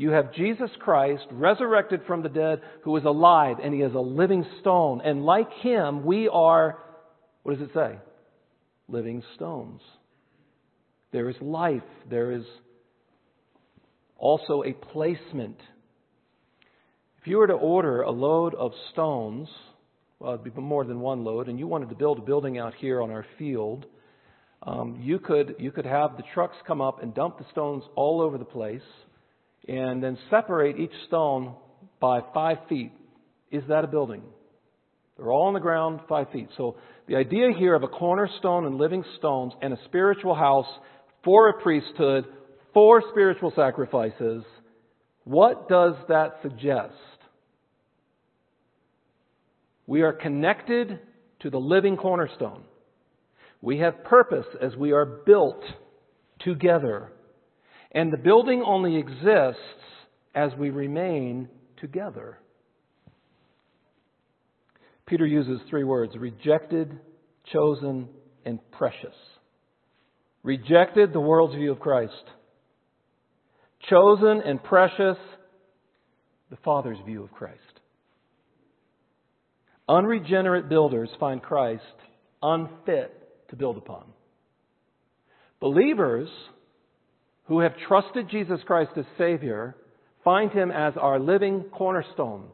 [0.00, 4.00] you have Jesus Christ, resurrected from the dead, who is alive, and he is a
[4.00, 5.02] living stone.
[5.04, 6.78] And like him, we are,
[7.42, 7.98] what does it say?
[8.88, 9.82] Living stones.
[11.12, 11.82] There is life.
[12.08, 12.44] There is
[14.16, 15.58] also a placement.
[17.20, 19.48] If you were to order a load of stones,
[20.18, 22.72] well, it'd be more than one load, and you wanted to build a building out
[22.72, 23.84] here on our field,
[24.62, 28.22] um, you could you could have the trucks come up and dump the stones all
[28.22, 28.80] over the place
[29.68, 31.54] and then separate each stone
[32.00, 32.92] by five feet.
[33.50, 34.22] Is that a building?
[35.16, 36.48] They're all on the ground, five feet.
[36.56, 40.66] So the idea here of a cornerstone and living stones and a spiritual house
[41.24, 42.24] for a priesthood,
[42.72, 44.44] for spiritual sacrifices,
[45.24, 46.94] what does that suggest?
[49.86, 51.00] We are connected
[51.40, 52.62] to the living cornerstone.
[53.60, 55.62] We have purpose as we are built
[56.40, 57.12] together
[57.92, 59.60] and the building only exists
[60.34, 61.48] as we remain
[61.78, 62.38] together.
[65.06, 66.98] Peter uses three words rejected,
[67.52, 68.08] chosen,
[68.44, 69.14] and precious.
[70.42, 72.12] Rejected, the world's view of Christ.
[73.88, 75.16] Chosen and precious,
[76.50, 77.58] the Father's view of Christ.
[79.88, 81.82] Unregenerate builders find Christ
[82.40, 83.12] unfit
[83.48, 84.04] to build upon.
[85.58, 86.28] Believers
[87.50, 89.74] who have trusted Jesus Christ as Savior
[90.22, 92.44] find Him as our living cornerstone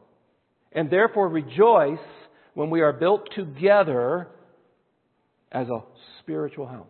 [0.71, 1.99] and therefore rejoice
[2.55, 4.27] when we are built together
[5.51, 5.83] as a
[6.19, 6.87] spiritual house.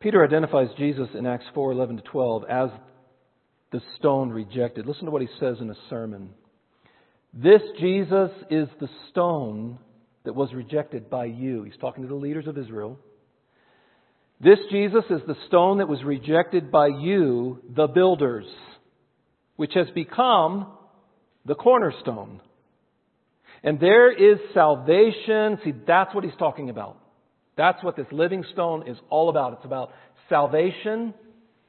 [0.00, 2.68] Peter identifies Jesus in Acts 4 11 to 12 as
[3.72, 4.84] the stone rejected.
[4.84, 6.28] Listen to what he says in a sermon.
[7.32, 9.78] This Jesus is the stone
[10.24, 11.62] that was rejected by you.
[11.62, 12.98] He's talking to the leaders of Israel.
[14.44, 18.44] This Jesus is the stone that was rejected by you, the builders,
[19.56, 20.66] which has become
[21.46, 22.42] the cornerstone.
[23.62, 25.58] And there is salvation.
[25.64, 26.98] See, that's what he's talking about.
[27.56, 29.54] That's what this living stone is all about.
[29.54, 29.92] It's about
[30.28, 31.14] salvation,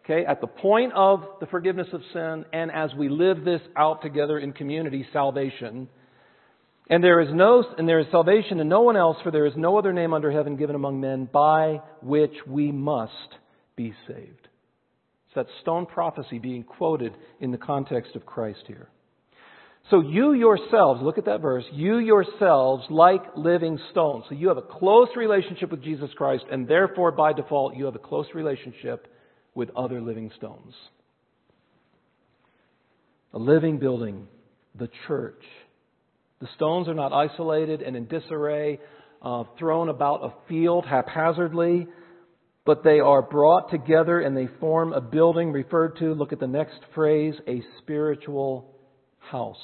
[0.03, 4.01] okay, at the point of the forgiveness of sin, and as we live this out
[4.01, 5.87] together in community, salvation.
[6.89, 9.53] And there is no, and there is salvation in no one else, for there is
[9.55, 13.11] no other name under heaven given among men by which we must
[13.75, 14.47] be saved.
[15.27, 18.89] It's that stone prophecy being quoted in the context of Christ here.
[19.89, 24.25] So you yourselves, look at that verse, you yourselves like living stones.
[24.29, 27.95] So you have a close relationship with Jesus Christ, and therefore by default you have
[27.95, 29.07] a close relationship
[29.53, 30.73] with other living stones.
[33.33, 34.27] A living building,
[34.73, 35.43] the church
[36.45, 38.79] the stones are not isolated and in disarray,
[39.23, 41.87] uh, thrown about a field haphazardly,
[42.65, 46.45] but they are brought together and they form a building referred to, look at the
[46.45, 48.75] next phrase, a spiritual
[49.17, 49.57] house.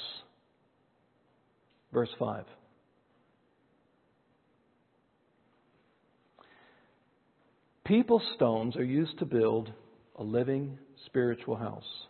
[1.94, 2.46] Verse 5.
[7.86, 9.72] People's stones are used to build
[10.16, 12.08] a living spiritual house.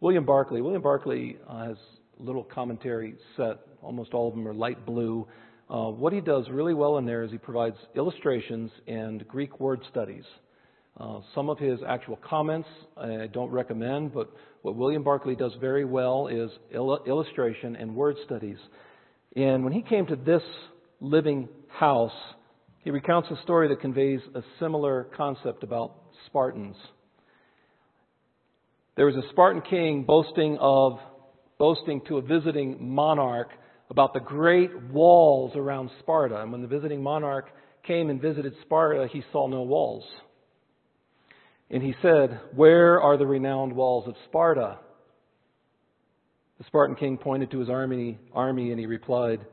[0.00, 0.60] William Barclay.
[0.60, 1.76] William Barclay uh, has
[2.20, 5.26] a little commentary set Almost all of them are light blue
[5.72, 9.80] Uh, what he does really well in there is he provides illustrations and Greek word
[9.90, 10.24] studies.
[11.00, 14.30] Uh, some of his actual comments I don't recommend, but
[14.60, 18.58] what William Barclay does very well is il- illustration and word studies.
[19.34, 20.42] And when he came to this
[21.00, 22.12] living house,
[22.84, 25.94] he recounts a story that conveys a similar concept about
[26.26, 26.76] Spartans.
[28.96, 30.98] There was a Spartan king boasting of
[31.58, 33.48] boasting to a visiting monarch
[33.92, 36.40] about the great walls around Sparta.
[36.40, 37.50] And when the visiting monarch
[37.86, 40.02] came and visited Sparta, he saw no walls.
[41.70, 44.78] And he said, Where are the renowned walls of Sparta?
[46.56, 49.44] The Spartan king pointed to his army, army and he replied,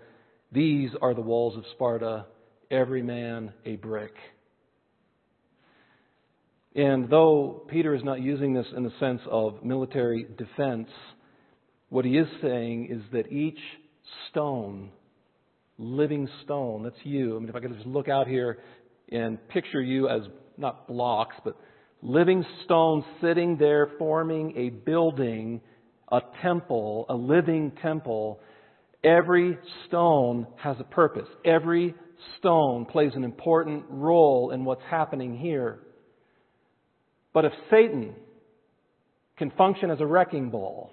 [0.54, 2.26] These are the walls of Sparta,
[2.72, 4.14] every man a brick.
[6.76, 10.88] And though Peter is not using this in the sense of military defense,
[11.90, 13.60] what he is saying is that each
[14.30, 14.92] stone,
[15.78, 17.36] living stone, that's you.
[17.36, 18.60] I mean, if I could just look out here
[19.12, 20.22] and picture you as
[20.58, 21.56] not blocks, but
[22.02, 25.62] living stones sitting there forming a building,
[26.12, 28.40] a temple, a living temple.
[29.04, 29.58] Every
[29.88, 31.28] stone has a purpose.
[31.46, 31.96] Every
[32.38, 35.80] stone plays an important role in what's happening here.
[37.34, 38.16] But if Satan
[39.38, 40.92] can function as a wrecking ball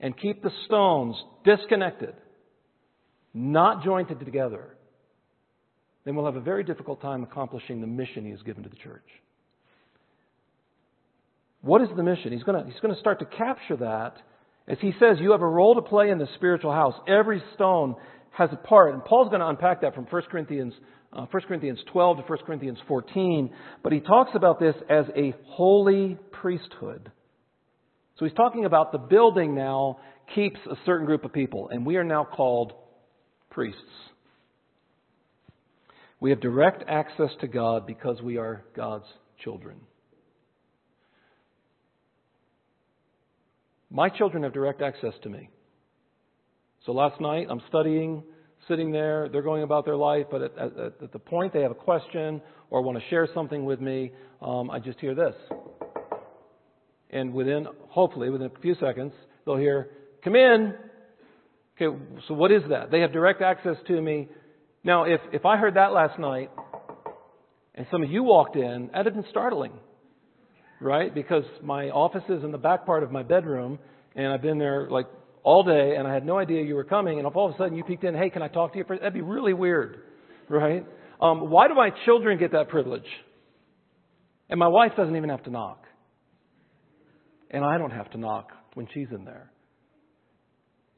[0.00, 2.14] and keep the stones disconnected,
[3.34, 4.76] not jointed together,
[6.04, 8.76] then we'll have a very difficult time accomplishing the mission he has given to the
[8.76, 9.06] church.
[11.60, 12.32] What is the mission?
[12.32, 14.16] He's going to, he's to start to capture that
[14.66, 16.94] as he says, You have a role to play in the spiritual house.
[17.06, 17.96] Every stone
[18.30, 18.94] has a part.
[18.94, 20.74] And Paul's going to unpack that from 1 Corinthians
[21.12, 23.50] uh, 1 Corinthians 12 to 1 Corinthians 14,
[23.84, 27.12] but he talks about this as a holy priesthood.
[28.18, 29.98] So he's talking about the building now
[30.34, 32.72] keeps a certain group of people, and we are now called
[33.54, 33.80] priests.
[36.20, 39.06] We have direct access to God because we are God's
[39.42, 39.76] children.
[43.90, 45.50] My children have direct access to me.
[46.84, 48.24] So last night I'm studying
[48.68, 51.70] sitting there, they're going about their life, but at, at, at the point they have
[51.70, 52.40] a question
[52.70, 55.34] or want to share something with me, um, I just hear this.
[57.10, 59.12] And within, hopefully, within a few seconds,
[59.44, 59.90] they'll hear,
[60.22, 60.74] come in.
[61.76, 61.96] Okay,
[62.28, 62.90] so what is that?
[62.90, 64.28] They have direct access to me.
[64.84, 66.50] Now, if, if I heard that last night,
[67.74, 69.72] and some of you walked in, that'd have been startling,
[70.80, 71.12] right?
[71.12, 73.78] Because my office is in the back part of my bedroom,
[74.14, 75.06] and I've been there like
[75.42, 77.58] all day and I had no idea you were coming, and if all of a
[77.58, 78.84] sudden you peeked in, hey, can I talk to you?
[78.88, 80.02] That'd be really weird,
[80.48, 80.86] right?
[81.20, 83.06] Um, why do my children get that privilege?
[84.48, 85.84] And my wife doesn't even have to knock.
[87.50, 89.50] And I don't have to knock when she's in there.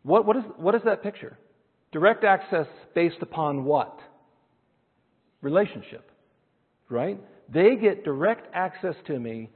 [0.07, 1.37] What, what, is, what is that picture?
[1.91, 3.99] Direct access based upon what?
[5.43, 6.09] Relationship,
[6.89, 7.21] right?
[7.53, 9.51] They get direct access to me,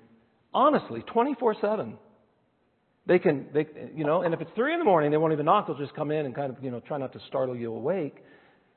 [0.52, 1.96] honestly, 24 7.
[3.06, 5.46] They can, they, you know, and if it's three in the morning, they won't even
[5.46, 5.68] knock.
[5.68, 8.16] They'll just come in and kind of, you know, try not to startle you awake.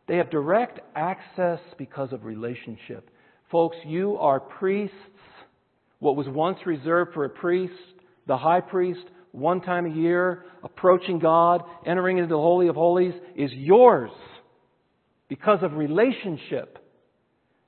[0.07, 3.09] They have direct access because of relationship.
[3.51, 4.95] Folks, you are priests.
[5.97, 7.73] What was once reserved for a priest,
[8.27, 13.15] the high priest, one time a year, approaching God, entering into the Holy of Holies,
[13.35, 14.11] is yours
[15.27, 16.77] because of relationship.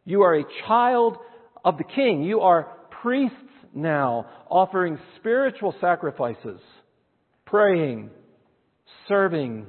[0.06, 1.18] You are a child
[1.66, 2.22] of the King.
[2.22, 3.36] You are priests
[3.74, 6.62] now, offering spiritual sacrifices,
[7.46, 8.12] praying,
[9.08, 9.66] serving,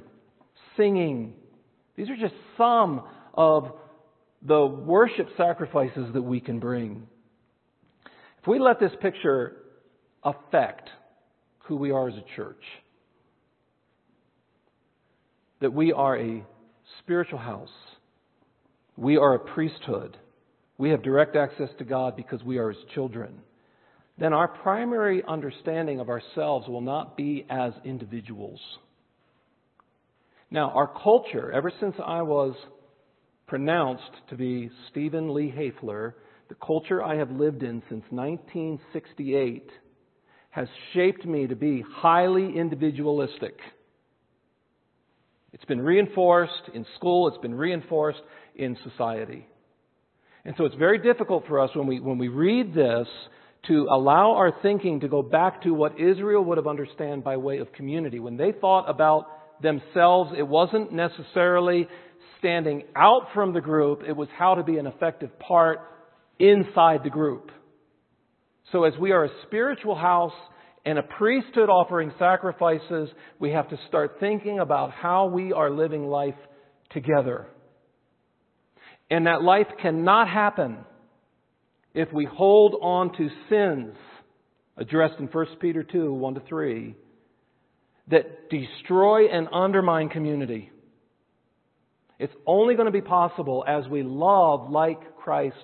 [0.77, 1.33] singing.
[1.95, 3.01] These are just some
[3.33, 3.71] of
[4.43, 7.07] the worship sacrifices that we can bring.
[8.39, 9.57] If we let this picture
[10.23, 10.89] affect
[11.67, 12.63] who we are as a church,
[15.61, 16.43] that we are a
[16.99, 17.69] spiritual house,
[18.95, 20.17] we are a priesthood,
[20.77, 23.39] we have direct access to God because we are His children.
[24.19, 28.59] Then our primary understanding of ourselves will not be as individuals.
[30.49, 32.55] Now, our culture, ever since I was
[33.47, 36.13] pronounced to be Stephen Lee Hafler,
[36.49, 39.69] the culture I have lived in since 1968
[40.57, 43.59] has shaped me to be highly individualistic.
[45.53, 48.21] It's been reinforced in school, it's been reinforced
[48.55, 49.45] in society.
[50.45, 53.07] And so it's very difficult for us when we, when we read this
[53.67, 57.59] to allow our thinking to go back to what Israel would have understood by way
[57.59, 58.19] of community.
[58.19, 61.87] When they thought about themselves, it wasn't necessarily
[62.39, 65.81] standing out from the group, it was how to be an effective part
[66.39, 67.51] inside the group.
[68.71, 70.33] So as we are a spiritual house
[70.85, 73.09] and a priesthood offering sacrifices,
[73.39, 76.35] we have to start thinking about how we are living life
[76.91, 77.47] together
[79.09, 80.79] And that life cannot happen
[81.93, 83.95] if we hold on to sins
[84.77, 86.95] addressed in 1 Peter 2 1 to 3
[88.09, 90.71] that destroy and undermine community.
[92.19, 95.55] It's only going to be possible as we love like Christ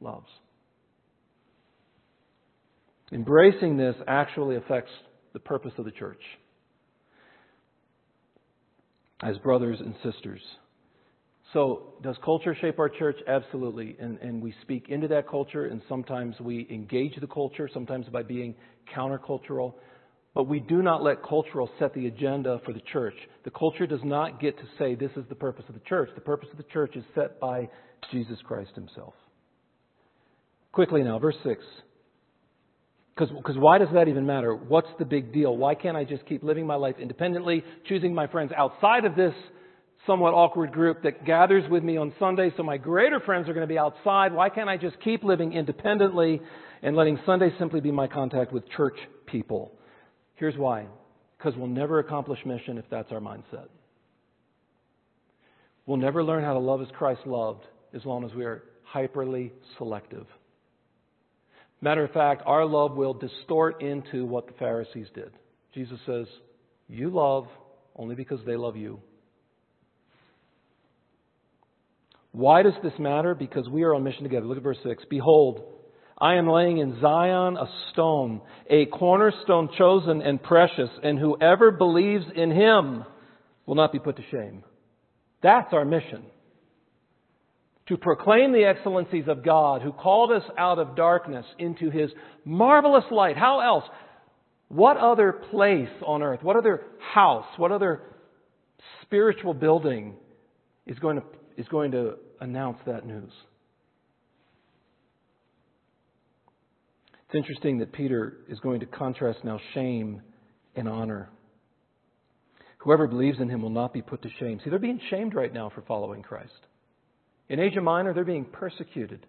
[0.00, 0.28] loves.
[3.12, 4.92] Embracing this actually affects
[5.32, 6.20] the purpose of the church
[9.22, 10.40] as brothers and sisters.
[11.52, 13.16] So, does culture shape our church?
[13.26, 13.96] Absolutely.
[13.98, 18.22] And, and we speak into that culture, and sometimes we engage the culture, sometimes by
[18.22, 18.54] being
[18.96, 19.74] countercultural.
[20.32, 23.14] But we do not let cultural set the agenda for the church.
[23.42, 26.10] The culture does not get to say this is the purpose of the church.
[26.14, 27.68] The purpose of the church is set by
[28.12, 29.14] Jesus Christ Himself.
[30.70, 31.60] Quickly now, verse 6.
[33.16, 34.54] Because why does that even matter?
[34.54, 35.56] What's the big deal?
[35.56, 39.34] Why can't I just keep living my life independently, choosing my friends outside of this
[40.06, 43.66] somewhat awkward group that gathers with me on Sunday, so my greater friends are going
[43.66, 44.32] to be outside?
[44.32, 46.40] Why can't I just keep living independently
[46.82, 48.96] and letting Sunday simply be my contact with church
[49.26, 49.72] people?
[50.36, 50.86] Here's why.
[51.36, 53.68] Because we'll never accomplish mission if that's our mindset.
[55.84, 58.62] We'll never learn how to love as Christ loved as long as we are
[58.94, 60.26] hyperly selective.
[61.80, 65.30] Matter of fact, our love will distort into what the Pharisees did.
[65.74, 66.26] Jesus says,
[66.88, 67.46] You love
[67.96, 69.00] only because they love you.
[72.32, 73.34] Why does this matter?
[73.34, 74.46] Because we are on mission together.
[74.46, 75.04] Look at verse 6.
[75.10, 75.62] Behold,
[76.18, 82.26] I am laying in Zion a stone, a cornerstone chosen and precious, and whoever believes
[82.36, 83.04] in him
[83.66, 84.62] will not be put to shame.
[85.42, 86.22] That's our mission
[87.90, 92.08] to proclaim the excellencies of God who called us out of darkness into his
[92.44, 93.36] marvelous light.
[93.36, 93.84] How else?
[94.68, 98.02] What other place on earth, what other house, what other
[99.02, 100.14] spiritual building
[100.86, 101.24] is going to,
[101.56, 103.32] is going to announce that news?
[107.26, 110.22] It's interesting that Peter is going to contrast now shame
[110.76, 111.28] and honor.
[112.78, 114.60] Whoever believes in him will not be put to shame.
[114.62, 116.52] See, they're being shamed right now for following Christ.
[117.50, 119.26] In Asia Minor, they're being persecuted,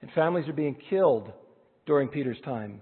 [0.00, 1.30] and families are being killed
[1.84, 2.80] during Peter's time.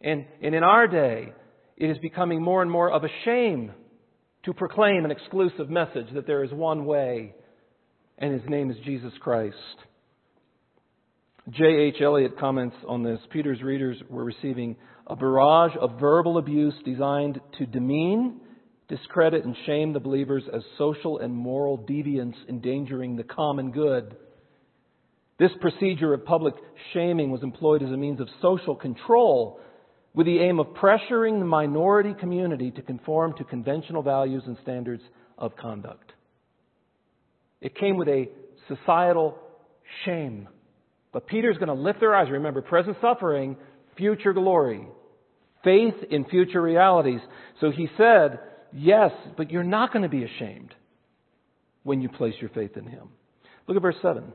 [0.00, 1.32] And, and in our day,
[1.76, 3.72] it is becoming more and more of a shame
[4.44, 7.34] to proclaim an exclusive message that there is one way,
[8.16, 9.56] and his name is Jesus Christ.
[11.50, 11.96] J.H.
[12.00, 13.18] Elliott comments on this.
[13.32, 14.76] Peter's readers were receiving
[15.08, 18.40] a barrage of verbal abuse designed to demean
[18.88, 24.16] discredit and shame the believers as social and moral deviants endangering the common good.
[25.38, 26.54] This procedure of public
[26.92, 29.60] shaming was employed as a means of social control
[30.14, 35.02] with the aim of pressuring the minority community to conform to conventional values and standards
[35.36, 36.12] of conduct.
[37.60, 38.28] It came with a
[38.68, 39.38] societal
[40.04, 40.48] shame.
[41.12, 42.30] But Peter's going to lift their eyes.
[42.30, 43.56] Remember, present suffering,
[43.96, 44.86] future glory,
[45.64, 47.20] faith in future realities.
[47.60, 48.38] So he said,
[48.76, 50.74] Yes, but you're not going to be ashamed
[51.82, 53.08] when you place your faith in Him.
[53.66, 54.32] Look at verse 7.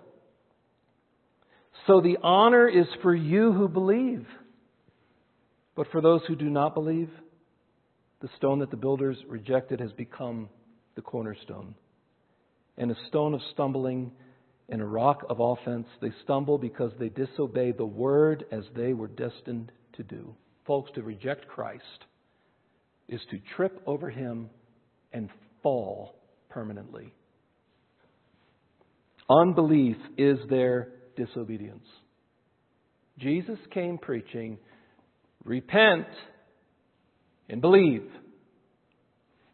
[1.85, 4.25] So the honor is for you who believe.
[5.75, 7.09] But for those who do not believe,
[8.21, 10.49] the stone that the builders rejected has become
[10.95, 11.75] the cornerstone.
[12.77, 14.11] And a stone of stumbling
[14.69, 15.85] and a rock of offense.
[16.01, 20.33] They stumble because they disobey the word as they were destined to do.
[20.65, 22.05] Folks, to reject Christ
[23.11, 24.49] is to trip over him
[25.13, 25.29] and
[25.61, 26.15] fall
[26.49, 27.13] permanently.
[29.29, 31.85] Unbelief is their disobedience.
[33.19, 34.57] Jesus came preaching,
[35.43, 36.07] repent
[37.49, 38.09] and believe.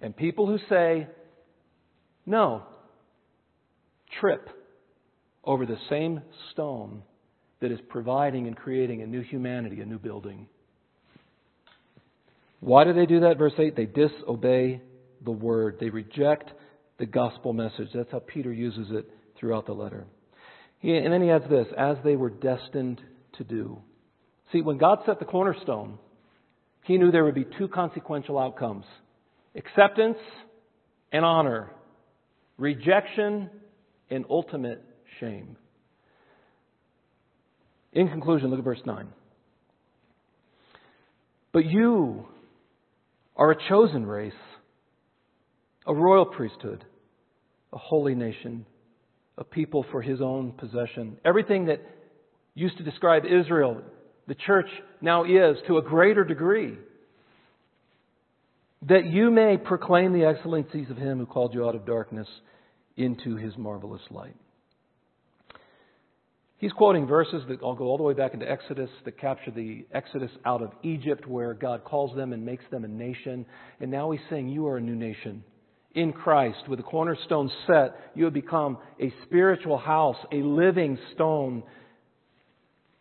[0.01, 1.07] And people who say,
[2.25, 2.63] no,
[4.19, 4.49] trip
[5.43, 7.01] over the same stone
[7.59, 10.47] that is providing and creating a new humanity, a new building.
[12.59, 13.37] Why do they do that?
[13.37, 14.81] Verse 8 they disobey
[15.23, 16.51] the word, they reject
[16.99, 17.89] the gospel message.
[17.93, 20.05] That's how Peter uses it throughout the letter.
[20.79, 23.01] He, and then he adds this as they were destined
[23.37, 23.79] to do.
[24.51, 25.99] See, when God set the cornerstone,
[26.83, 28.85] he knew there would be two consequential outcomes
[29.55, 30.17] acceptance
[31.11, 31.71] and honor,
[32.57, 33.49] rejection
[34.09, 34.83] and ultimate
[35.19, 35.57] shame.
[37.93, 39.07] In conclusion, look at verse 9.
[41.51, 42.27] But you,
[43.37, 44.33] are a chosen race,
[45.85, 46.83] a royal priesthood,
[47.71, 48.65] a holy nation,
[49.37, 51.17] a people for his own possession.
[51.23, 51.79] Everything that
[52.55, 53.81] used to describe Israel,
[54.27, 54.67] the church
[54.99, 56.75] now is to a greater degree.
[58.87, 62.27] That you may proclaim the excellencies of him who called you out of darkness
[62.95, 64.35] into his marvelous light.
[66.59, 69.85] He's quoting verses that all go all the way back into Exodus that capture the
[69.93, 73.45] Exodus out of Egypt where God calls them and makes them a nation.
[73.79, 75.43] And now he's saying, You are a new nation.
[75.93, 81.63] In Christ, with the cornerstone set, you have become a spiritual house, a living stone.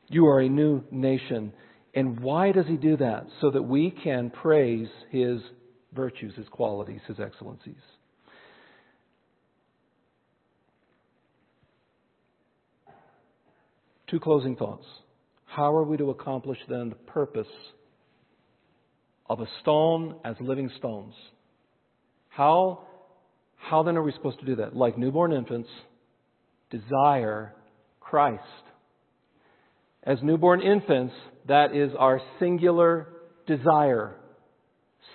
[0.09, 1.53] You are a new nation.
[1.95, 3.27] And why does he do that?
[3.41, 5.41] So that we can praise his
[5.95, 7.75] virtues, his qualities, his excellencies.
[14.09, 14.85] Two closing thoughts.
[15.47, 17.47] How are we to accomplish then the purpose
[19.29, 21.15] of a stone as living stones?
[22.29, 22.87] How,
[23.57, 24.77] how then are we supposed to do that?
[24.77, 25.69] Like newborn infants,
[26.71, 27.55] desire
[28.01, 28.43] Christ.
[30.05, 31.15] As newborn infants,
[31.49, 33.09] that is our singular
[33.47, 34.15] desire.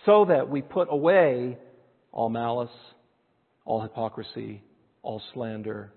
[0.06, 1.58] So that we put away
[2.12, 2.70] all malice,
[3.64, 4.64] all hypocrisy,
[5.02, 5.94] all slander,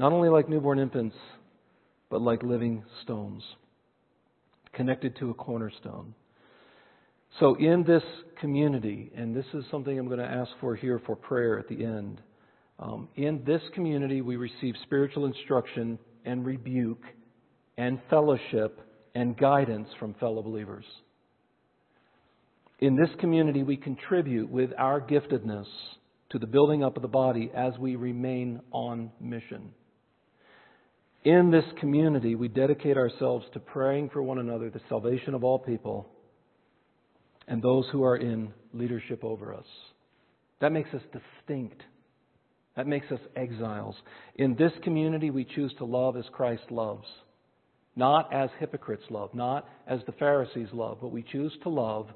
[0.00, 1.14] not only like newborn infants,
[2.08, 3.42] but like living stones,
[4.72, 6.14] connected to a cornerstone.
[7.38, 8.02] So, in this
[8.40, 11.84] community, and this is something I'm going to ask for here for prayer at the
[11.84, 12.18] end,
[12.78, 17.02] um, in this community we receive spiritual instruction and rebuke
[17.76, 18.80] and fellowship
[19.14, 20.86] and guidance from fellow believers.
[22.78, 25.66] In this community, we contribute with our giftedness
[26.30, 29.74] to the building up of the body as we remain on mission.
[31.24, 35.58] In this community, we dedicate ourselves to praying for one another, the salvation of all
[35.58, 36.08] people,
[37.46, 39.66] and those who are in leadership over us.
[40.60, 41.82] That makes us distinct.
[42.76, 43.96] That makes us exiles.
[44.36, 47.06] In this community, we choose to love as Christ loves.
[47.96, 52.06] Not as hypocrites love, not as the Pharisees love, but we choose to love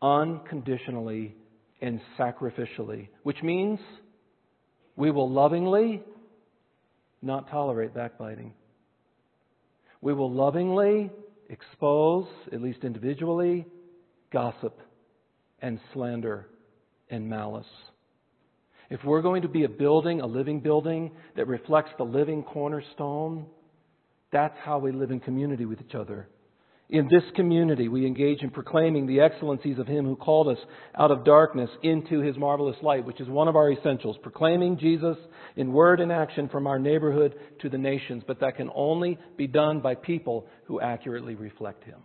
[0.00, 1.34] unconditionally
[1.82, 3.78] and sacrificially, which means
[4.94, 6.02] we will lovingly
[7.26, 8.54] not tolerate backbiting.
[10.00, 11.10] We will lovingly
[11.48, 13.66] expose, at least individually,
[14.32, 14.78] gossip
[15.60, 16.46] and slander
[17.10, 17.66] and malice.
[18.90, 23.46] If we're going to be a building, a living building that reflects the living cornerstone,
[24.30, 26.28] that's how we live in community with each other.
[26.88, 30.58] In this community, we engage in proclaiming the excellencies of Him who called us
[30.96, 34.16] out of darkness into His marvelous light, which is one of our essentials.
[34.22, 35.16] Proclaiming Jesus
[35.56, 39.48] in word and action from our neighborhood to the nations, but that can only be
[39.48, 41.98] done by people who accurately reflect Him.